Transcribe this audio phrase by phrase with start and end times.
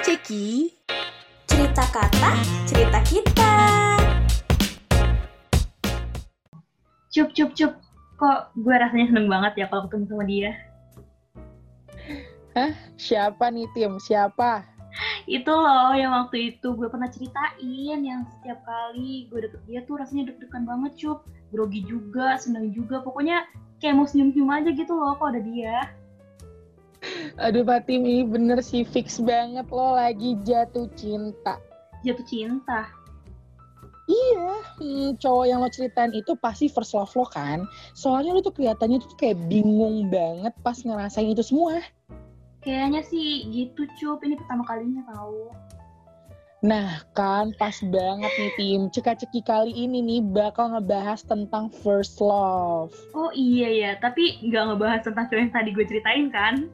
[0.00, 0.72] Ceki
[1.44, 2.32] Cerita kata,
[2.64, 3.52] cerita kita
[7.12, 7.72] Cup, cup, cup.
[8.16, 10.56] Kok gue rasanya seneng banget ya kalau ketemu sama dia.
[12.96, 14.00] Siapa nih tim?
[14.00, 14.64] Siapa?
[15.28, 20.00] Itu loh yang waktu itu gue pernah ceritain yang setiap kali gue deket dia tuh
[20.00, 21.28] rasanya deg-degan banget cup.
[21.52, 23.04] Grogi juga, seneng juga.
[23.04, 23.44] Pokoknya
[23.84, 25.92] kayak mau senyum-senyum aja gitu loh kalau ada dia.
[27.40, 31.56] Aduh Fatim ini bener sih fix banget lo lagi jatuh cinta.
[32.04, 33.00] Jatuh cinta.
[34.10, 34.50] Iya,
[34.82, 37.62] hmm, cowok yang lo ceritain itu pasti first love lo kan.
[37.94, 41.78] Soalnya lo tuh kelihatannya tuh kayak bingung banget pas ngerasain itu semua.
[42.60, 44.20] Kayaknya sih gitu cup.
[44.26, 45.54] Ini pertama kalinya tau.
[46.60, 48.80] Nah kan pas banget nih tim.
[48.92, 52.92] Ceka-ceki kali ini nih bakal ngebahas tentang first love.
[53.16, 56.68] Oh iya ya, tapi nggak ngebahas tentang cowok yang tadi gue ceritain kan?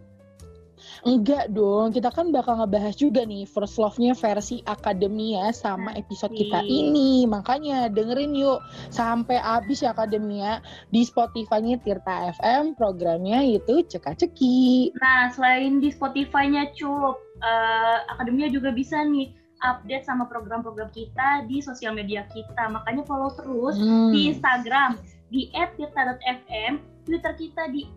[1.05, 6.63] Enggak dong, kita kan bakal ngebahas juga nih first love-nya versi akademia sama episode kita
[6.65, 7.25] ini.
[7.25, 8.61] Makanya dengerin yuk
[8.93, 10.61] sampai habis ya akademia
[10.93, 12.77] di Spotify-nya Tirta FM.
[12.77, 14.93] Programnya itu ceka-ceki.
[15.01, 19.33] Nah, selain di Spotify-nya Cup, eh, Akademia juga bisa nih
[19.65, 22.69] update sama program-program kita di sosial media kita.
[22.69, 24.13] Makanya follow terus Hmm.
[24.13, 25.01] di Instagram
[25.33, 27.89] di @tirta.fm, Twitter kita di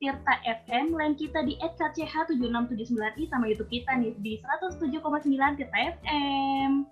[0.00, 6.88] @tirta_fm, line kita di @kch7679i sama YouTube kita nih di 107,9 Tirta FM.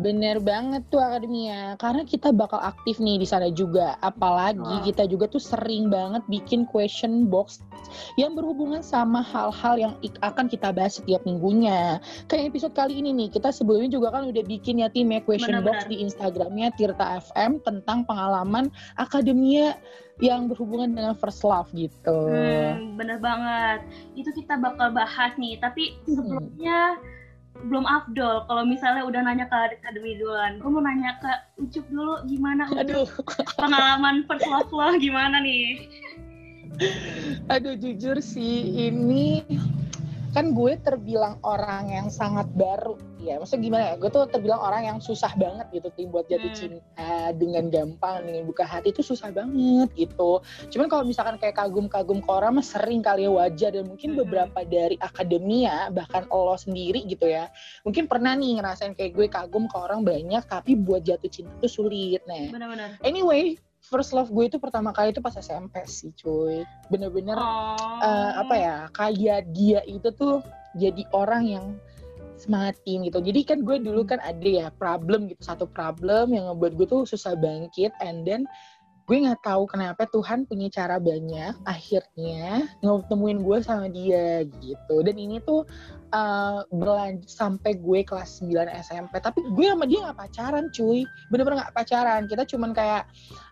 [0.00, 4.00] Bener banget tuh akademia, karena kita bakal aktif nih di sana juga.
[4.00, 4.80] Apalagi Wah.
[4.80, 7.60] kita juga tuh sering banget bikin question box
[8.16, 9.92] yang berhubungan sama hal-hal yang
[10.24, 12.00] akan kita bahas setiap minggunya.
[12.24, 15.60] Kayak episode kali ini nih, kita sebelumnya juga kan udah bikin ya tim ya question
[15.60, 15.92] box Benar-benar.
[15.92, 19.76] di Instagramnya Tirta FM tentang pengalaman akademia
[20.24, 22.32] yang berhubungan dengan first love gitu.
[22.32, 23.84] Hmm, bener banget.
[24.16, 25.60] Itu kita bakal bahas nih.
[25.60, 26.96] Tapi sebelumnya
[27.60, 28.48] belum afdol.
[28.48, 32.80] Kalau misalnya udah nanya ke akademi duluan, gue mau nanya ke Ucup dulu gimana Ucup?
[32.80, 33.08] Aduh,
[33.60, 35.86] pengalaman first love lo gimana nih?
[37.52, 39.44] Aduh jujur sih ini
[40.32, 44.82] kan gue terbilang orang yang sangat baru ya maksudnya gimana ya gue tuh terbilang orang
[44.82, 46.58] yang susah banget gitu tim buat jatuh Hmm.
[46.58, 50.40] cinta dengan gampang dengan buka hati itu susah banget gitu
[50.72, 54.20] cuman kalau misalkan kayak kagum-kagum ke orang mah sering kali ya wajar dan mungkin Hmm.
[54.26, 57.52] beberapa dari akademia bahkan lo sendiri gitu ya
[57.84, 61.70] mungkin pernah nih ngerasain kayak gue kagum ke orang banyak tapi buat jatuh cinta tuh
[61.70, 62.96] sulit nah Bener-bener.
[63.04, 63.54] anyway
[63.92, 66.64] first love gue itu pertama kali itu pas SMP sih cuy.
[66.88, 67.76] Bener-bener Oh.
[68.00, 70.40] eh, apa ya kayak dia itu tuh
[70.72, 71.66] jadi orang yang
[72.40, 73.22] semangatin gitu.
[73.22, 77.02] Jadi kan gue dulu kan ada ya problem gitu satu problem yang ngebuat gue tuh
[77.06, 78.48] susah bangkit and then
[79.02, 85.02] gue nggak tahu kenapa Tuhan punya cara banyak akhirnya ngetemuin gue sama dia gitu.
[85.02, 85.66] Dan ini tuh
[86.14, 88.54] eh, berlanjut sampai gue kelas 9
[88.86, 91.02] SMP tapi gue sama dia nggak pacaran cuy.
[91.34, 92.22] Bener-bener nggak pacaran.
[92.30, 93.02] Kita cuman kayak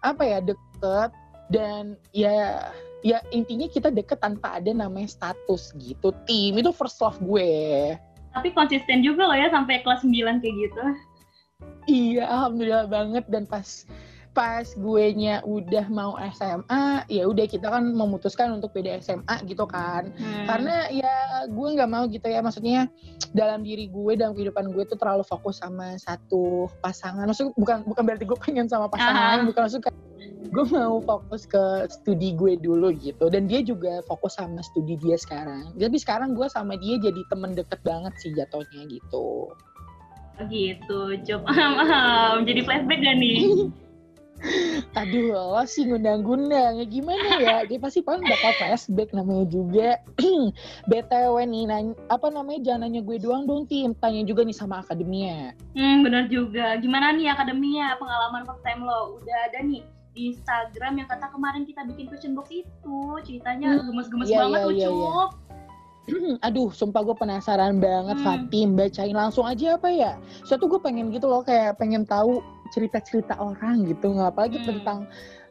[0.07, 1.11] apa ya deket.
[1.51, 2.71] Dan ya
[3.03, 6.15] ya intinya kita deket tanpa ada namanya status gitu.
[6.31, 7.99] Tim itu first love gue.
[8.31, 10.85] Tapi konsisten juga loh ya sampai kelas 9 kayak gitu.
[11.91, 13.27] iya alhamdulillah banget.
[13.27, 13.83] Dan pas
[14.31, 19.67] pas gue nya udah mau SMA ya udah kita kan memutuskan untuk beda SMA gitu
[19.67, 20.47] kan Hmm.
[20.47, 21.15] karena ya
[21.51, 22.87] gue nggak mau gitu ya maksudnya
[23.35, 28.03] dalam diri gue dalam kehidupan gue tuh terlalu fokus sama satu pasangan maksudnya bukan bukan
[28.07, 29.47] berarti gue pengen sama pasangan Aha.
[29.47, 29.93] bukan maksudnya
[30.51, 35.19] gue mau fokus ke studi gue dulu gitu dan dia juga fokus sama studi dia
[35.19, 39.51] sekarang jadi sekarang gue sama dia jadi temen deket banget sih jatuhnya gitu
[40.49, 41.45] gitu, Cup.
[42.49, 43.69] Jadi flashback gak nih?
[44.97, 46.81] aduh lo sih ngundang-ngundang.
[46.81, 47.57] Ya gimana ya?
[47.69, 50.01] Dia pasti paling bakal flashback namanya juga.
[50.91, 52.61] Btw nih nanya, apa namanya?
[52.65, 53.93] Jangan nanya gue doang dong tim.
[53.97, 55.53] Tanya juga nih sama akademia.
[55.77, 56.77] Hmm, bener juga.
[56.81, 57.97] Gimana nih akademia?
[58.01, 59.21] Pengalaman first time lo?
[59.21, 62.99] Udah ada nih di Instagram yang kata kemarin kita bikin question box itu.
[63.23, 65.23] Ceritanya Hmm, gemes-gemes iya, banget iya, iya, iya.
[66.49, 68.27] Aduh sumpah gue penasaran banget Hmm.
[68.27, 68.75] Fatim.
[68.75, 70.19] Bacain langsung aja apa ya?
[70.43, 74.69] Suatu gue pengen gitu loh kayak pengen tahu cerita-cerita orang gitu nggak apalagi Hmm.
[74.71, 74.99] tentang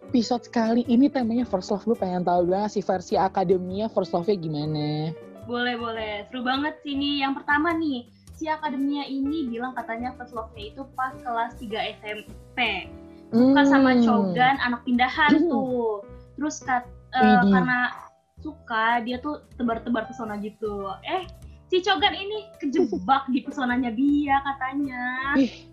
[0.04, 4.36] episode sekali ini temanya first love gue pengen tahu banget sih versi akademia first love-nya
[4.36, 5.14] gimana
[5.46, 6.30] Boleh, boleh.
[6.30, 7.26] Seru banget sih nih.
[7.26, 8.06] Yang pertama nih,
[8.38, 12.86] si akademia ini bilang katanya first love-nya itu pas kelas 3 SMP.
[13.34, 14.06] Suka sama Hmm.
[14.06, 15.50] Cogan, anak pindahan Hmm.
[15.50, 16.06] tuh.
[16.38, 17.50] Terus kat, Widih.
[17.50, 17.80] karena
[18.38, 20.86] suka, dia tuh tebar-tebar pesona gitu.
[21.02, 21.26] Eh,
[21.66, 25.34] si Cogan ini kejebak di pesonanya dia katanya.
[25.34, 25.66] Ih,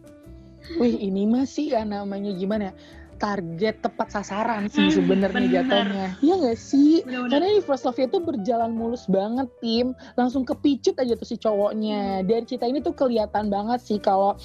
[0.74, 2.74] wih ini mah sih ya namanya gimana ya?
[3.16, 6.20] target tepat sasaran sih Hmm, sebenarnya jatuhnya.
[6.20, 7.00] Iya nggak sih?
[7.00, 7.32] Bener-bener.
[7.32, 12.20] Karena di first love itu berjalan mulus banget tim, langsung kepicut aja tuh si cowoknya.
[12.28, 14.36] Dan cerita ini tuh kelihatan banget sih kalau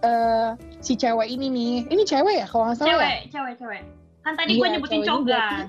[0.00, 2.94] eh, si cewek ini nih, ini cewek ya kalau nggak salah ya?
[2.94, 3.82] cewek, cewek, cewek.
[4.22, 5.66] Kan tadi Iya, gue nyebutin ini berarti-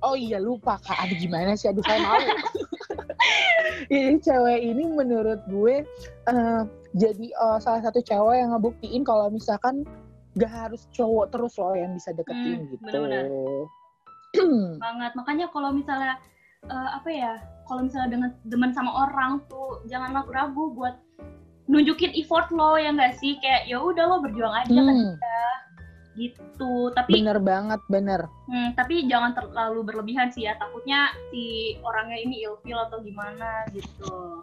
[0.00, 2.28] Oh iya lupa kak, aduh gimana sih, aduh saya malu.
[3.90, 5.82] Ini cewek ini menurut gue
[6.30, 6.62] eh,
[6.94, 9.82] jadi eh, salah satu cewek yang ngebuktiin kalau misalkan
[10.38, 12.82] gak harus cowok terus loh yang bisa deketin Hmm, gitu.
[12.86, 13.24] bener-bener.
[14.84, 15.12] banget.
[15.18, 16.22] Makanya kalau misalnya
[16.70, 17.32] eh, apa ya
[17.66, 20.94] kalau misalnya dengan demen sama orang tuh jangan ragu-ragu buat
[21.70, 23.38] nunjukin effort lo ya nggak sih?
[23.42, 24.96] Kayak ya udah lo berjuang aja kan?
[24.96, 25.14] Hmm,
[26.18, 26.90] gitu.
[26.94, 28.26] Tapi bener banget, bener.
[28.50, 30.58] hmm, tapi jangan terlalu berlebihan sih ya.
[30.58, 34.42] Takutnya si orangnya ini ilfil atau gimana gitu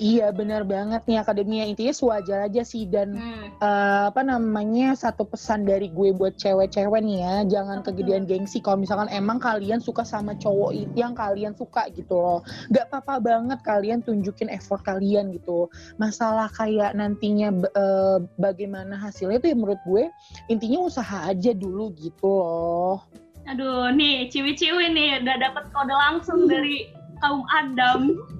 [0.00, 5.28] Iya bener banget nih akademia intinya sewajar aja sih dan hmm, eh, apa namanya satu
[5.28, 8.64] pesan dari gue buat cewek-cewek nih ya jangan Apa kegedean gengsi.
[8.64, 12.40] Kalau misalkan emang kalian suka sama cowok yang kalian suka gitu loh
[12.72, 15.68] nggak apa-apa banget kalian tunjukin effort kalian gitu.
[16.00, 20.08] Masalah kayak nantinya eh, bagaimana hasilnya itu ya menurut gue
[20.48, 23.04] intinya usaha aja dulu gitu loh.
[23.44, 26.88] Aduh nih ciwi-ciwi nih udah dapat kode langsung dari
[27.20, 28.16] kaum Adam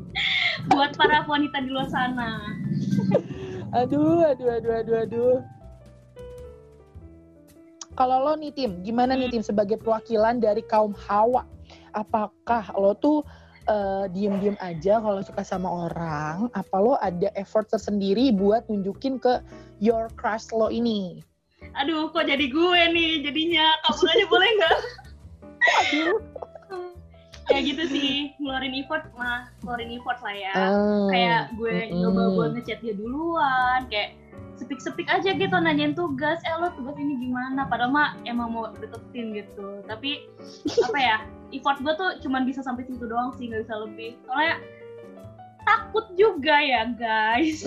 [0.69, 2.59] buat para wanita di luar sana.
[3.71, 5.37] Aduh aduh aduh aduh aduh.
[7.95, 11.47] Kalau lo nih tim gimana nih tim sebagai perwakilan dari kaum hawa?
[11.95, 13.23] Apakah lo tuh
[13.71, 16.51] eh, diem-diem aja kalau suka sama orang?
[16.57, 19.39] Apa lo ada effort tersendiri buat nunjukin ke
[19.79, 21.23] your crush lo ini?
[21.79, 23.71] Aduh kok jadi gue nih jadinya?
[23.87, 24.79] Kabur aja boleh nggak?
[25.61, 26.19] Aduh
[27.51, 30.55] kayak gitu sih ngeluarin effort mah ngeluarin effort lah ya.
[30.55, 31.99] Ah, kayak gue mm-mm.
[31.99, 34.15] nyoba buat ngechat dia duluan kayak
[34.57, 36.39] sepik-sepik aja gitu nanyain tugas.
[36.45, 37.65] Eh lo tugas ini gimana?
[37.67, 39.83] Padahal mah emang mau deketin gitu.
[39.89, 40.31] Tapi
[40.85, 41.17] apa ya
[41.51, 44.15] effort gue tuh cuman bisa sampai situ doang sih nggak bisa lebih.
[44.29, 44.61] Soalnya
[45.61, 47.61] takut juga ya guys.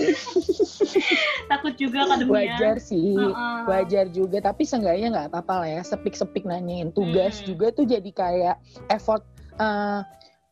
[1.52, 3.58] Takut juga kadangnya wajar sih Heeh.
[3.70, 4.42] wajar juga.
[4.42, 7.54] Tapi seenggaknya nggak apa-apa lah ya sepik-sepik nanyain tugas Hmm.
[7.54, 8.56] juga tuh jadi kayak
[8.90, 9.22] effort
[9.56, 10.02] eh,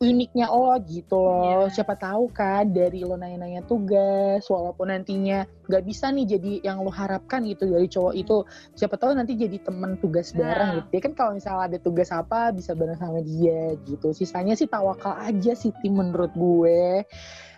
[0.02, 1.70] uniknya lo gitu loh.
[1.70, 1.78] Iya.
[1.78, 6.90] siapa tahu kan dari lo nanya-nanya tugas walaupun nantinya nggak bisa nih jadi yang lo
[6.90, 8.42] harapkan gitu dari cowok itu.
[8.74, 10.76] Siapa tahu nanti jadi temen tugas bareng Nah.
[10.82, 10.88] gitu.
[10.90, 14.10] Ya kan kalau misalnya ada tugas apa bisa bareng sama dia gitu.
[14.10, 17.06] Sisanya sih tawakal aja sih tim menurut gue.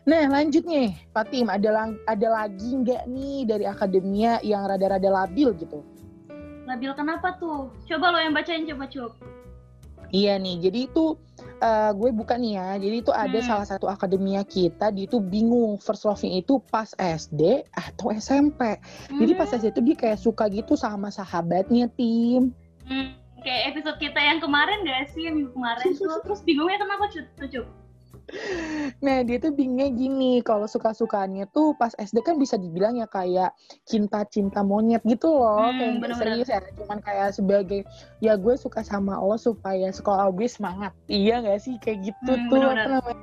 [0.04, 5.08] Nah lanjut nih, Pak Tim, ada, lang- ada lagi nggak nih dari akademia yang rada-rada
[5.08, 5.80] labil gitu?
[6.64, 7.72] labil kenapa tuh?
[7.88, 9.16] Coba lo yang bacain coba cup
[10.14, 11.18] Iya nih, jadi itu
[11.58, 12.68] eh, gue buka nih ya.
[12.78, 13.48] Jadi itu ada Hmm.
[13.50, 18.78] salah satu akademia kita, dia itu bingung first love-nya itu pas SD atau SMP.
[19.10, 22.54] Jadi pas SD itu dia kayak suka gitu sama sahabatnya tim.
[22.86, 27.10] Hmm, kayak episode kita yang kemarin gak sih yang minggu kemarin tuh terus bingungnya kenapa
[27.10, 27.66] Cut?
[29.04, 33.52] Nah dia tuh bingungnya gini, kalau suka-sukanya tuh pas SD kan bisa dibilang ya kayak
[33.84, 36.20] cinta-cinta monyet gitu loh, Hmm, kayak nggak bener-bener.
[36.20, 37.80] serius ya, cuman kayak sebagai
[38.24, 42.48] ya gue suka sama lo supaya sekolah gue semangat, iya nggak sih kayak gitu Hmm,
[42.48, 43.22] tuh apa namanya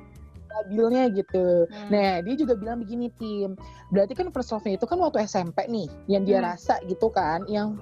[0.52, 1.46] stabilnya gitu.
[1.66, 1.88] Hmm.
[1.90, 3.58] Nah dia juga bilang begini tim,
[3.90, 6.54] berarti kan first love-nya itu kan waktu SMP nih, yang dia Hmm.
[6.54, 7.74] rasa gitu kan, yang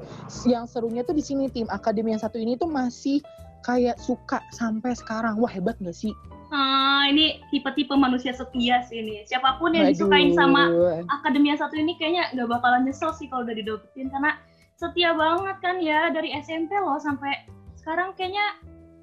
[0.48, 3.20] yang serunya tuh di sini tim akademi yang satu ini tuh masih
[3.60, 6.16] kayak suka sampai sekarang, wah hebat nggak sih?
[6.50, 9.22] Ah, ini tipe-tipe manusia setia sih ini.
[9.22, 9.94] Siapa pun yang Waduh.
[9.94, 10.66] disukain sama
[11.08, 14.34] akademi yang satu ini kayaknya nggak bakalan nyesel sih kalau udah didapetin karena
[14.74, 17.46] setia banget kan ya dari SMP loh sampai
[17.78, 18.42] sekarang kayaknya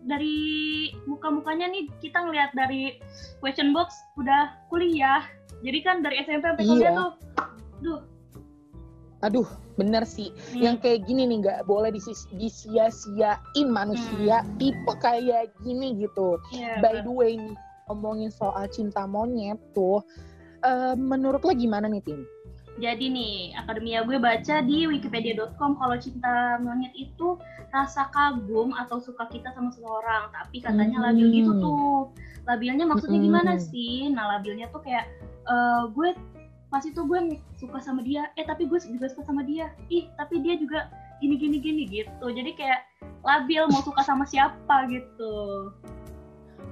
[0.04, 0.36] dari
[1.08, 3.00] muka-mukanya nih kita ngelihat dari
[3.40, 5.24] question box udah kuliah.
[5.64, 7.00] Jadi kan dari SMP sampai kuliah Iya.
[7.00, 7.12] tuh
[7.80, 8.00] duh,
[9.24, 9.48] Aduh,
[9.78, 10.34] bener sih.
[10.34, 11.94] hmm, Yang kayak gini nih nggak boleh
[12.34, 16.42] disia-siain manusia tipe kayak gini gitu.
[16.52, 17.56] iya, By the way nih,
[17.88, 20.02] ngomongin soal cinta monyet tuh,
[20.62, 22.22] eh, menurut lo gimana nih Tim?
[22.78, 27.34] Jadi nih, akademia gue baca di wikipedia.com kalau cinta monyet itu
[27.74, 31.06] rasa kagum atau suka kita sama seseorang, tapi katanya Hmm.
[31.10, 32.14] labil gitu tuh.
[32.46, 33.28] Labilnya maksudnya Mm-mm.
[33.34, 34.14] gimana sih?
[34.14, 35.10] Nah, labilnya tuh kayak
[35.48, 36.14] eh, gue
[36.70, 37.20] pas itu gue
[37.58, 39.74] suka sama dia, eh tapi gue juga suka sama dia.
[39.90, 40.88] Ih, tapi dia juga
[41.18, 42.26] gini gini gini gitu.
[42.30, 42.86] Jadi kayak
[43.26, 45.34] labil mau suka sama siapa gitu.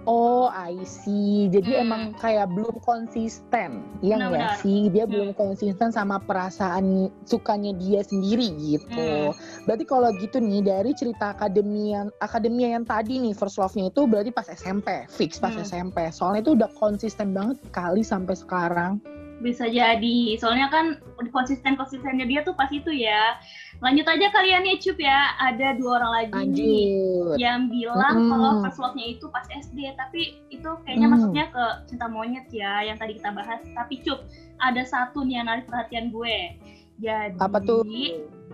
[0.05, 1.49] Oh, I see.
[1.49, 1.81] Jadi Hmm.
[1.81, 4.61] emang kayak belum konsisten, ya nggak Benar-benar.
[4.61, 4.81] sih?
[4.93, 5.13] Dia Hmm.
[5.17, 9.33] belum konsisten sama perasaan sukanya dia sendiri gitu.
[9.33, 9.65] Hmm.
[9.65, 14.05] Berarti kalau gitu nih dari cerita akademia yang akademia yang tadi nih first love-nya itu
[14.05, 15.65] berarti pas SMP, fix pas Hmm.
[15.65, 15.97] SMP.
[16.13, 19.01] Soalnya itu udah konsisten banget kali sampai sekarang.
[19.43, 20.95] Bisa jadi, soalnya kan
[21.31, 23.35] konsisten-konsistennya dia tuh pas itu ya.
[23.83, 27.35] Lanjut aja kalian nih Cup ya, ada dua orang lagi nih Lanjut.
[27.35, 28.31] yang bilang Mm-mm.
[28.31, 31.13] kalau first love-nya itu pas SD, tapi itu kayaknya Mm.
[31.19, 33.59] maksudnya ke cinta monyet ya, yang tadi kita bahas.
[33.75, 34.23] Tapi Cup,
[34.63, 36.55] ada satu nih yang narik perhatian gue.
[36.95, 37.83] Jadi, Apa tuh?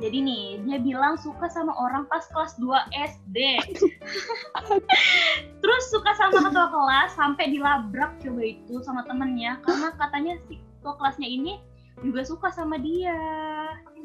[0.01, 3.37] jadi nih, dia bilang suka sama orang pas kelas 2 SD.
[5.61, 10.97] Terus suka sama ketua kelas sampai dilabrak coba itu sama temennya karena katanya si ketua
[10.97, 11.61] kelasnya ini
[12.01, 13.13] juga suka sama dia.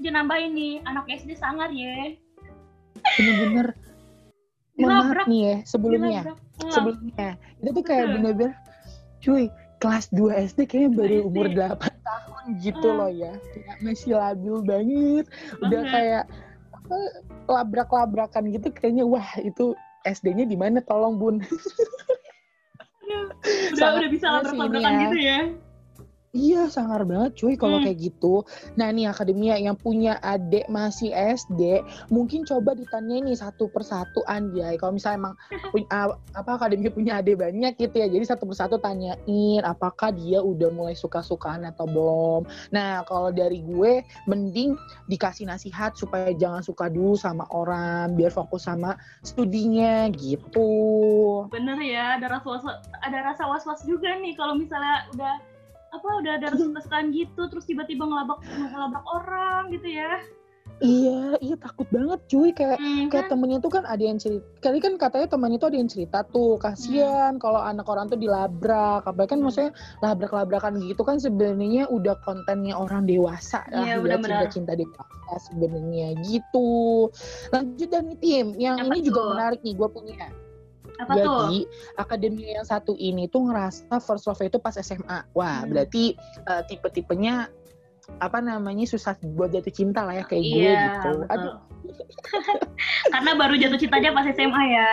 [0.04, 2.12] Dia nambahin nih, anak SD sangar ya.
[3.16, 3.72] Bener-bener.
[4.76, 5.24] Dilabrak.
[5.24, 6.20] nih ya, sebelumnya.
[6.20, 6.36] Dilabrak.
[6.68, 7.28] Sebelumnya.
[7.64, 8.52] Itu tuh kayak bener-bener,
[9.24, 9.48] cuy,
[9.80, 11.24] kelas 2 SD kayaknya baru SD.
[11.32, 12.96] umur 8 tahun gitu Ah.
[13.00, 13.32] loh ya.
[13.56, 15.24] Kayak masih labil banget.
[15.64, 16.24] Udah kayak
[16.76, 16.96] apa,
[17.48, 19.72] labrak-labrakan gitu kayaknya wah itu
[20.04, 21.40] SD-nya di mana tolong Bun.
[21.40, 21.48] udah
[23.80, 25.00] sangat udah bisa labrak-labrakan ya.
[25.08, 25.40] gitu ya.
[26.36, 27.88] Iya, sangar banget cuy kalau Hmm.
[27.88, 28.44] kayak gitu.
[28.76, 31.80] Nah, nih akademia yang punya adik masih SD,
[32.12, 34.76] mungkin coba ditanya nih satu persatu anjay.
[34.76, 35.34] Kalau misalnya emang
[35.72, 38.12] punya apa akademia punya adik banyak gitu ya.
[38.12, 42.44] Jadi satu persatu tanyain apakah dia udah mulai suka-sukaan atau belum.
[42.68, 44.76] Nah, kalau dari gue mending
[45.08, 48.92] dikasih nasihat supaya jangan suka dulu sama orang, biar fokus sama
[49.24, 50.68] studinya gitu.
[51.48, 52.64] Bener ya, ada rasa was
[53.00, 55.55] ada rasa was-was juga nih kalau misalnya udah
[55.90, 60.18] apa udah ada kesukaan gitu terus tiba-tiba ngelabrak ngelabrak orang gitu ya.
[60.76, 63.32] Iya, iya takut banget cuy kayak Hmm, kayak kan?
[63.32, 66.60] temennya tuh kan ada yang cerita kali kan katanya temannya tuh ada yang cerita tuh
[66.60, 69.48] kasihan kalau anak orang tuh dilabrak apalagi kan Hmm.
[69.48, 69.72] maksudnya
[70.04, 77.08] labrak-labrakan gitu kan sebenarnya udah kontennya orang dewasa lah Iya, ya cinta-cinta dewasa sebenarnya gitu
[77.56, 79.28] lanjut dan tim yang Apa ini juga tuh?
[79.32, 80.28] menarik nih gue punya
[80.96, 81.20] Apa tuh?
[81.20, 81.58] jadi
[81.96, 85.68] akademi yang satu ini tuh ngerasa first love itu pas SMA wah Hmm.
[85.68, 87.48] berarti eh, tipe-tipenya
[88.16, 91.18] apa namanya susah buat jatuh cinta lah ya kayak gue Iya, gitu betul.
[91.28, 91.54] aduh
[93.12, 94.90] Karena baru jatuh cintanya pas SMA ya.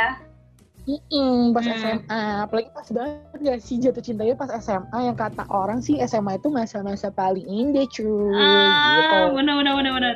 [0.84, 1.80] Mm-mm, pas Hmm.
[1.80, 6.36] SMA, apalagi pas banget gak sih jatuh cintanya pas SMA yang kata orang sih SMA
[6.36, 8.36] itu masa-masa paling indah cuy gitu.
[8.36, 10.16] Ah, benar benar benar benar.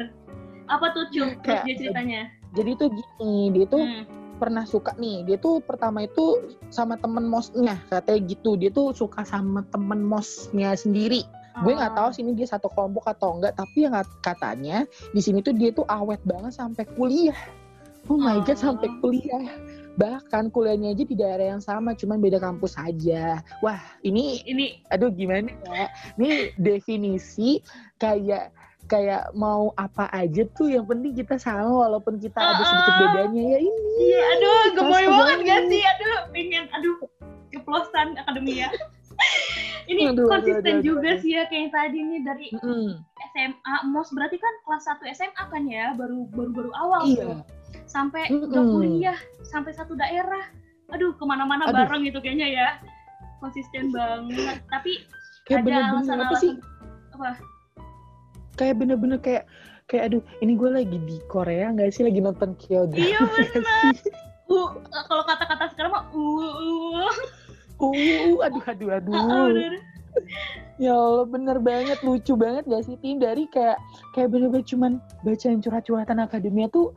[0.67, 1.07] Apa tuh?
[1.07, 2.21] Terus Kayak- dia ceritanya?
[2.51, 4.03] Jadi tuh gini, dia tuh Hmm.
[4.37, 9.25] Pernah suka nih, dia tuh pertama itu sama temen mosnya katanya gitu, dia tuh suka
[9.25, 11.25] sama temen mosnya sendiri.
[11.65, 12.13] Gue nggak tahu Oh.
[12.13, 15.89] sini dia satu kelompok atau enggak, tapi yang kat- katanya di sini tuh dia tuh
[15.89, 17.37] awet banget sampai kuliah.
[18.07, 18.71] Oh my god, Oh.
[18.71, 19.57] sampai kuliah.
[19.97, 23.41] Bahkan kuliahnya aja di daerah yang sama, cuman beda kampus aja.
[23.65, 25.89] Wah, ini Ini aduh gimana ya?
[26.21, 27.57] Ini definisi
[27.97, 28.53] kayak
[28.87, 32.99] kayak mau apa aja tuh yang penting kita sama walaupun kita ada sedikit Ah.
[33.03, 33.91] bedanya ya ini.
[34.01, 35.83] Iya, aduh, gemoy banget gak sih?
[35.83, 36.95] Aduh, pengen, aduh,
[37.51, 38.67] keplosan akademia.
[39.87, 41.21] Ini Aduh, aduh, konsisten aduh, juga aduh.
[41.23, 42.99] sih ya kayak tadi nih dari Mm-mm.
[43.31, 47.23] SMA, MOS berarti kan kelas 1 SMA kan ya, baru baru baru awal Iya.
[47.23, 47.37] tuh.
[47.87, 48.51] Sampai Mm-mm.
[48.51, 50.51] udah kuliah, sampai satu daerah.
[50.91, 51.87] Aduh, ke mana-mana Aduh.
[51.87, 52.67] bareng gitu kayaknya ya.
[53.39, 54.59] Konsisten banget.
[54.67, 55.07] Tapi
[55.47, 56.53] Kayak ada bener-bener apa alasan-alasan sih?
[57.09, 57.29] apa?
[58.57, 59.43] Kayak bener-bener kayak
[59.85, 63.63] kayak aduh ini gue lagi di Korea nggak sih lagi nonton K-drama Iya, bener.
[64.47, 64.69] Uh,
[65.05, 66.53] kalau kata-kata sekarang mah uh,
[66.99, 67.15] uh.
[67.77, 69.13] Uh, aduh aduh aduh.
[69.13, 69.73] Ah, bener.
[70.77, 73.77] Ya Allah bener banget lucu banget gak sih Tim dari kayak
[74.11, 76.89] kayak bener-bener cuman bacain curhat-curhatan akademia tuh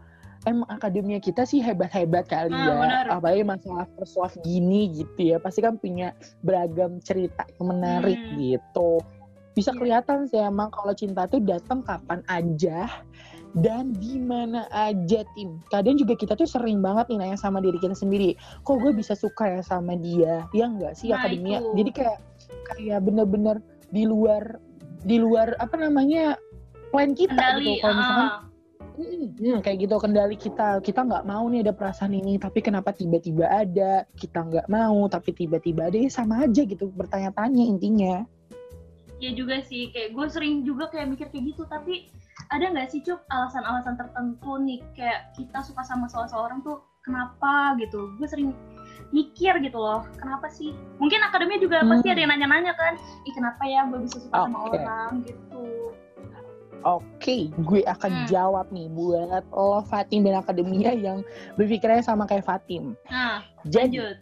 [0.44, 3.04] emang akademia kita sih hebat-hebat kali Ah, ya benar.
[3.12, 8.36] apalagi masalah first love gini gitu ya pasti kan punya beragam cerita yang menarik Hmm.
[8.38, 9.04] gitu
[9.60, 9.78] bisa Iya.
[9.78, 12.88] kelihatan sih emang kalau cinta tuh datang kapan aja
[13.52, 15.58] dan di mana aja tim.
[15.68, 19.12] Kadang juga kita tuh sering banget nih nanya sama diri kita sendiri kok gue bisa
[19.12, 20.48] suka ya sama dia?
[20.50, 21.58] Ya enggak sih Nah, akademia?
[21.58, 21.70] itu.
[21.76, 22.18] jadi kayak
[22.66, 23.56] kayak bener-bener
[23.90, 24.56] di luar
[25.02, 26.38] di luar apa namanya
[26.90, 28.28] plan kita Kendali, gitu kalau misalkan.
[28.90, 30.68] "Hmm, hmm, kayak gitu kendali kita.
[30.78, 34.04] Kita nggak mau nih ada perasaan ini tapi kenapa tiba-tiba ada?
[34.12, 38.26] Kita nggak mau tapi tiba-tiba ada ya sama aja gitu bertanya-tanya intinya
[39.20, 42.08] Iya juga sih, kayak gue sering juga kayak mikir kayak gitu, tapi
[42.48, 48.16] ada nggak sih Cuk alasan-alasan tertentu nih kayak kita suka sama seseorang tuh kenapa gitu?
[48.16, 48.56] Gue sering
[49.12, 50.72] mikir gitu loh, kenapa sih?
[50.96, 51.92] Mungkin akademia juga Hmm.
[51.92, 52.96] pasti ada yang nanya-nanya kan,
[53.28, 54.80] ih kenapa ya gue bisa suka sama Oke.
[54.80, 55.64] orang gitu.
[56.80, 58.26] Oke, gue akan Hmm.
[58.26, 61.20] jawab nih buat lo Fatim dan Akademia yang
[61.60, 62.96] berpikirnya sama kayak Fatim.
[63.12, 64.16] Nah, Jadi, lanjut.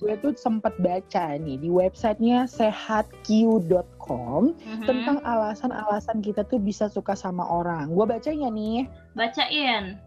[0.00, 4.86] gue tuh sempat baca nih di websitenya sehatq.com Mhm.
[4.88, 7.92] tentang alasan-alasan kita tuh bisa suka sama orang.
[7.92, 8.88] Gue bacanya nih.
[9.12, 10.00] Bacain.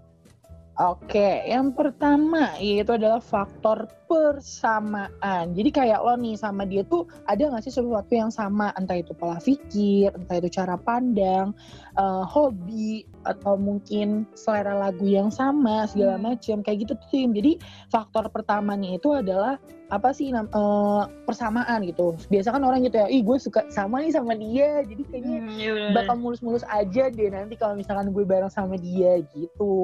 [0.79, 5.51] Oke, yang pertama yaitu adalah faktor persamaan.
[5.53, 9.11] Jadi kayak lo nih sama dia tuh ada nggak sih sesuatu yang sama, entah itu
[9.11, 11.51] pola pikir, entah itu cara pandang,
[11.99, 16.33] uh, hobi, atau mungkin selera lagu yang sama segala Hmm.
[16.33, 17.29] macam kayak gitu tuh Tim.
[17.31, 19.57] Jadi faktor pertamanya itu adalah
[19.91, 22.15] apa sih eh, persamaan gitu.
[22.31, 25.59] Biasa kan orang gitu ya, ih gue suka sama nih sama dia, jadi kayaknya Hmm,
[25.59, 29.75] iya bakal mulus-mulus aja deh nanti kalau misalkan gue bareng sama dia gitu.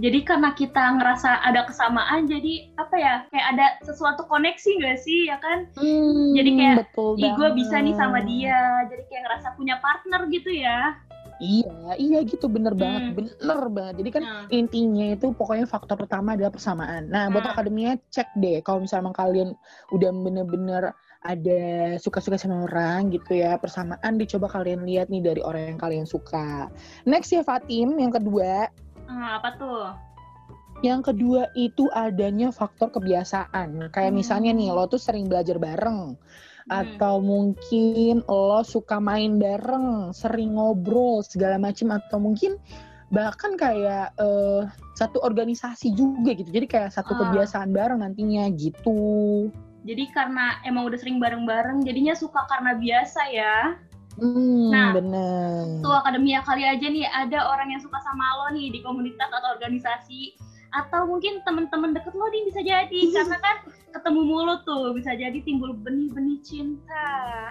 [0.00, 3.14] Jadi karena kita ngerasa ada kesamaan, jadi apa ya?
[3.28, 5.68] Kayak ada sesuatu koneksi gak sih, ya kan?
[5.76, 8.88] Hmm, Jadi kayak, betul Ih, gue bisa nih sama dia.
[8.88, 10.96] Jadi kayak ngerasa punya partner gitu ya.
[11.40, 12.82] Iya, iya gitu bener Hmm.
[12.84, 13.94] banget, bener banget.
[14.04, 17.08] Jadi kan Nah, intinya itu pokoknya faktor pertama adalah persamaan.
[17.08, 17.56] Nah, buat Nah.
[17.56, 19.56] akademinya cek deh kalau misalnya kalian
[19.88, 20.92] udah bener-bener
[21.24, 21.60] ada
[21.96, 26.68] suka-suka sama orang gitu ya, persamaan dicoba kalian lihat nih dari orang yang kalian suka.
[27.08, 28.68] Next ya Fatim, yang kedua.
[29.08, 29.84] ah, apa tuh?
[30.80, 33.92] Yang kedua itu adanya faktor kebiasaan.
[33.92, 34.20] Kayak Hmm.
[34.20, 36.16] misalnya nih, lo tuh sering belajar bareng.
[36.70, 36.78] Hmm.
[36.86, 42.54] atau mungkin lo suka main bareng, sering ngobrol segala macam atau mungkin
[43.10, 44.62] bahkan kayak eh,
[44.94, 46.46] satu organisasi juga gitu.
[46.46, 47.26] Jadi kayak satu Ah.
[47.26, 49.50] kebiasaan bareng nantinya gitu.
[49.82, 53.56] Jadi karena emang udah sering bareng-bareng, jadinya suka karena biasa ya.
[54.20, 55.80] Hmm, Nah, bener.
[55.80, 59.56] Tuh akademia kali aja nih ada orang yang suka sama lo nih di komunitas atau
[59.56, 60.36] organisasi
[60.70, 63.56] atau mungkin temen-temen deket lo nih bisa jadi karena kan
[63.90, 67.50] ketemu mulu tuh bisa jadi timbul benih-benih cinta.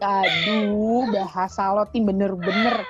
[0.00, 2.84] Aduh, bahasa lo tim bener-bener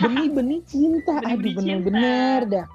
[0.00, 1.20] benih-benih cinta.
[1.24, 2.66] Aduh, Benih-benih bener-bener dah.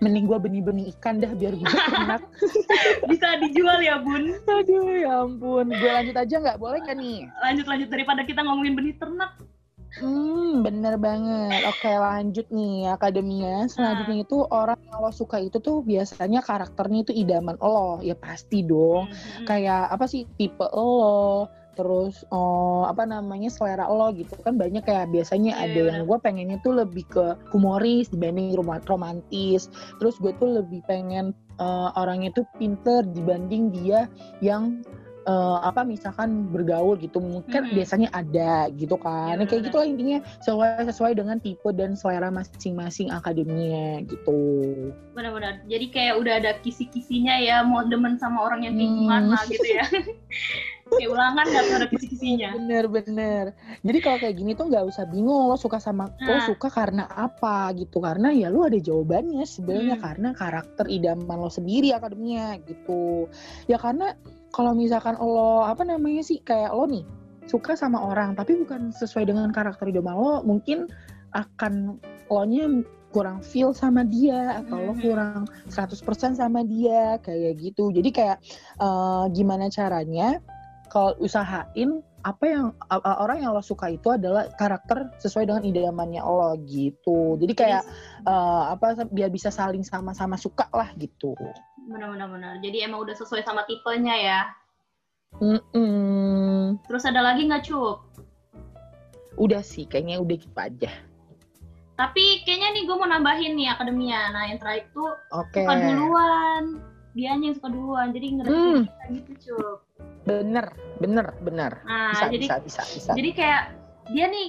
[0.00, 2.24] Mending gua benih-benih ikan dah biar gue ternak.
[3.10, 4.32] Bisa dijual ya bun.
[4.48, 5.68] Aduh, ya ampun.
[5.68, 6.56] Gue lanjut aja nggak?
[6.56, 7.28] Boleh nggak nih?
[7.44, 9.36] Lanjut lanjut daripada kita ngomongin benih ternak.
[9.98, 11.66] Hmm, bener banget.
[11.66, 13.66] Oke, lanjut nih akademia.
[13.66, 17.98] Selanjutnya itu orang yang lo suka itu tuh biasanya karakternya itu idaman lo.
[17.98, 19.10] Ya pasti dong.
[19.10, 19.44] Hmm.
[19.50, 25.10] Kayak apa sih tipe lo, terus oh, apa namanya selera lo gitu kan banyak kayak
[25.10, 29.66] biasanya Iya, ada yang gue pengennya tuh lebih ke humoris dibanding rom- romantis.
[29.98, 34.06] Terus gue tuh lebih pengen eh, orangnya tuh pinter dibanding dia
[34.38, 34.86] yang
[35.30, 37.76] eh, apa misalkan bergaul gitu mungkin Mm-mm.
[37.76, 42.28] biasanya ada gitu kan Iya, Nah, kayak gitulah intinya sesuai sesuai dengan tipe dan selera
[42.28, 44.40] masing-masing akademinya gitu
[45.14, 45.62] Benar-benar.
[45.64, 48.98] Jadi kayak udah ada kisi-kisinya ya mau demen sama orang yang kayak Hmm.
[48.98, 49.84] gimana gitu ya.
[50.90, 52.48] kayak ulangan tuh ada kisi-kisinya.
[52.50, 53.44] bener bener
[53.86, 56.42] jadi kalau kayak gini tuh nggak usah bingung lo suka sama lo Nah.
[56.42, 60.02] suka karena apa gitu karena ya lo ada jawabannya sebenarnya Hmm.
[60.02, 63.30] karena karakter idaman lo sendiri akademinya gitu
[63.70, 64.18] ya karena
[64.50, 67.06] kalau misalkan lo apa namanya sih kayak lo nih
[67.46, 70.86] suka sama orang tapi bukan sesuai dengan karakter idaman lo mungkin
[71.34, 71.98] akan
[72.30, 72.66] lo nya
[73.10, 75.02] kurang feel sama dia atau lo Mhm.
[75.02, 77.90] kurang 100% sama dia kayak gitu.
[77.90, 78.38] Jadi kayak
[78.78, 80.38] eh, gimana caranya?
[80.90, 86.22] Kalau usahain apa yang a- orang yang lo suka itu adalah karakter sesuai dengan idamannya
[86.22, 87.34] lo gitu.
[87.42, 87.82] Jadi kayak
[88.22, 91.34] eh, apa biar bisa saling sama-sama suka lah gitu
[91.90, 92.54] Benar-benar benar.
[92.62, 94.40] Jadi emang udah sesuai sama tipenya ya.
[95.42, 96.78] Mm-mm.
[96.86, 98.10] Terus ada lagi nggak cup?
[99.40, 100.92] udah sih kayaknya udah gitu aja
[101.96, 104.32] Tapi kayaknya nih gue mau nambahin nih akademia.
[104.32, 106.64] Nah yang terakhir tuh oke suka duluan.
[107.12, 108.08] Dianya yang suka duluan.
[108.16, 109.78] Jadi ngerti kita gitu cup.
[110.24, 113.62] bener bener bener Nah bisa jadi bisa bisa bisa jadi kayak
[114.16, 114.48] dia nih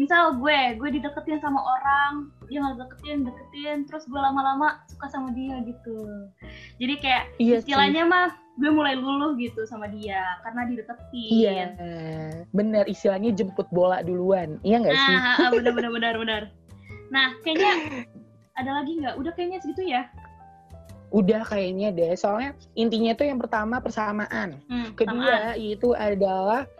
[0.00, 5.28] misal gue gue dideketin sama orang dia nggak deketin deketin terus gue lama-lama suka sama
[5.36, 6.08] dia gitu.
[6.80, 7.68] Jadi kayak iya sih.
[7.68, 11.32] istilahnya mah gue mulai luluh gitu sama dia karena dideketin.
[11.36, 11.64] Iya
[12.56, 15.16] bener istilahnya jemput bola duluan iya nggak sih?
[15.20, 16.42] Nah ah, benar benar benar benar
[17.10, 18.06] nah kayaknya
[18.58, 19.14] ada lagi nggak?
[19.18, 20.06] Udah kayaknya segitu ya?
[21.10, 24.62] Udah kayaknya deh soalnya intinya tuh yang pertama persamaan.
[24.70, 26.70] Hmm, kedua itu adalah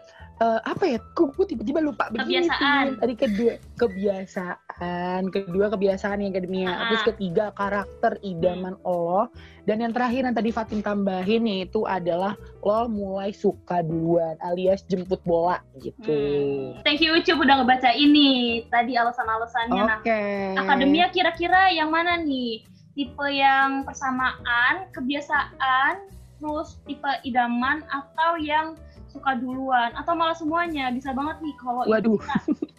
[0.41, 2.85] eh, apa ya kok gue tiba-tiba lupa begini Kebiasaan.
[2.87, 2.97] Tin.
[2.97, 6.89] tadi kedua kebiasaan kedua kebiasaan yang kedua Ah.
[6.89, 9.29] terus ketiga karakter idaman lo
[9.63, 15.21] dan yang terakhir yang tadi Fatim tambahin yaitu adalah lo mulai suka duluan alias jemput
[15.21, 16.81] bola gitu Hmm.
[16.81, 18.29] thank you Ucup udah ngebaca ini
[18.67, 20.21] tadi alasan-alasannya nah oke
[20.57, 22.65] akademia kira-kira yang mana nih?
[22.91, 28.75] Tipe yang persamaan, kebiasaan, terus tipe idaman atau yang
[29.11, 32.15] suka duluan atau malah semuanya bisa banget nih kalau itu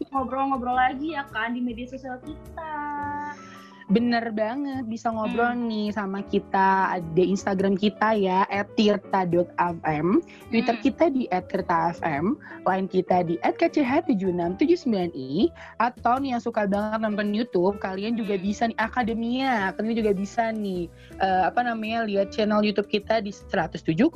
[0.01, 2.73] kita ngobrol-ngobrol lagi ya kan di media sosial kita.
[3.93, 5.69] Bener banget, bisa ngobrol hmm.
[5.69, 10.85] nih sama kita di Instagram kita ya, @tirta.fm, Twitter hmm.
[10.89, 12.25] kita di @tirta.fm,
[12.65, 18.45] line kita di @kch7679i, atau nih yang suka banget nonton YouTube, kalian juga hmm.
[18.49, 20.89] bisa nih akademia, kalian juga bisa nih
[21.21, 24.09] uh, apa namanya lihat channel YouTube kita di 107,9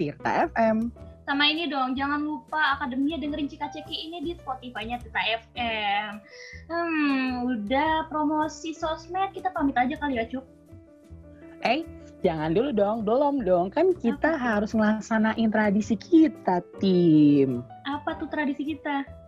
[0.00, 0.88] Tirta FM.
[1.24, 6.10] Sama ini dong, jangan lupa akademinya dengerin Cika Ceki ini di Spotify-nya Tita FM.
[6.68, 10.44] Hmm, udah promosi sosmed, kita pamit aja kali ya, Cuk.
[11.64, 11.80] Eh,
[12.20, 13.72] jangan dulu dong, belum dong.
[13.72, 14.60] Kan kita Apa?
[14.60, 17.64] harus ngelaksanain tradisi kita, tim.
[17.88, 19.23] Apa tuh tradisi kita?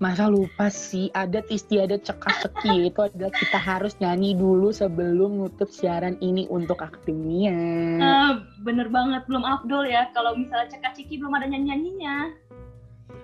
[0.00, 6.16] Masa lupa sih, adat istiadat cekak-ceki itu adalah kita harus nyanyi dulu sebelum nutup siaran
[6.24, 7.52] ini untuk akademia.
[8.00, 10.08] Uh, bener banget, belum Abdul ya.
[10.16, 12.32] Kalau misalnya cekak-ceki belum ada nyanyi-nyanyinya.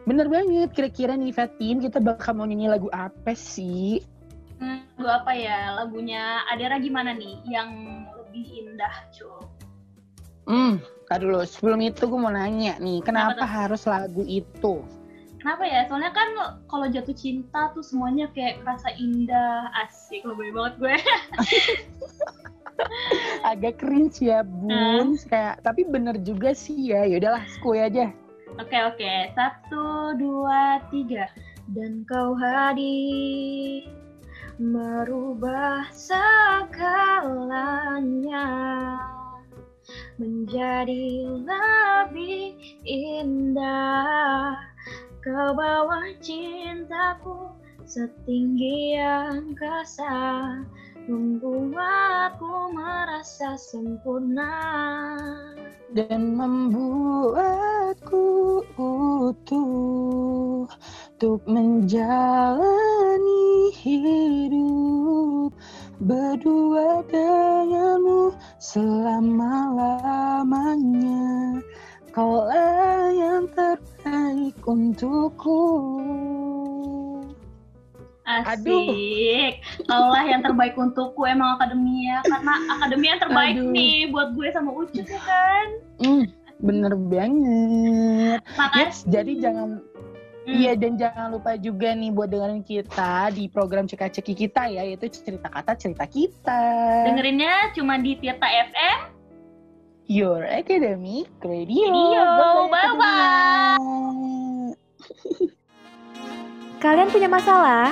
[0.05, 4.05] Bener banget, kira-kira nih Fatin, kita bakal mau nyanyi lagu apa sih?
[4.61, 5.81] Hmm, lagu apa ya?
[5.81, 7.41] Lagunya Adera gimana nih?
[7.49, 7.71] Yang
[8.21, 9.49] lebih indah, cuy.
[10.45, 11.41] Hmm, kak dulu.
[11.41, 14.85] Sebelum itu gue mau nanya nih, kenapa harus lagu itu?
[15.47, 15.87] Kenapa ya?
[15.87, 16.35] Soalnya kan
[16.67, 20.27] kalau jatuh cinta tuh semuanya kayak rasa indah asik.
[20.27, 20.99] Lebih banget gue.
[23.55, 25.15] Agak cringe ya bun.
[25.15, 25.23] Uh.
[25.31, 27.07] kayak tapi bener juga sih ya.
[27.07, 28.11] Yaudahlah skui aja.
[28.59, 28.99] Oke okay, oke.
[28.99, 29.31] Okay.
[29.39, 31.31] satu dua tiga.
[31.71, 33.87] Dan kau hadir
[34.59, 36.75] merubah segalanya
[40.19, 44.59] menjadi lebih indah
[45.27, 47.51] ke bawah cintaku
[47.83, 50.15] setinggi angkasa
[51.11, 54.55] membuatku merasa sempurna.
[55.91, 58.23] Dan membuatku
[58.79, 62.71] utuh untuk menjalani
[63.83, 65.51] hidup.
[65.99, 68.31] Berdua denganmu
[68.63, 71.59] selama-lamanya
[72.17, 73.87] kaulah yang terbaik
[74.57, 75.61] baik untukku.
[78.27, 79.63] Asik.
[79.87, 83.71] Allah yang terbaik untukku emang akademia karena akademia yang terbaik Aduh.
[83.71, 85.67] nih buat gue sama Ucup ya kan.
[86.03, 86.25] Mm,
[86.65, 88.41] bener banget.
[88.57, 88.81] Makasih.
[88.81, 89.85] Yes, jadi jangan
[90.47, 90.63] Hmm.
[90.63, 94.87] Iya dan jangan lupa juga nih buat dengerin kita di program Ceka Ceki kita ya
[94.87, 96.63] yaitu cerita kata cerita kita.
[97.03, 99.16] Dengerinnya cuma di Tirta FM
[100.07, 101.91] Your Academic Radio.
[101.91, 102.71] Radio.
[102.71, 103.75] Bye bye.
[106.79, 107.91] Kalian punya masalah?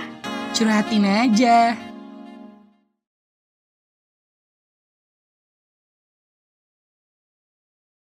[0.54, 1.74] Curhatin aja